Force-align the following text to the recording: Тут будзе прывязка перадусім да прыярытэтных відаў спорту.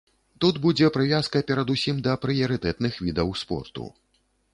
Тут 0.43 0.55
будзе 0.61 0.87
прывязка 0.95 1.41
перадусім 1.51 1.99
да 2.07 2.13
прыярытэтных 2.23 2.97
відаў 3.09 3.29
спорту. 3.43 3.83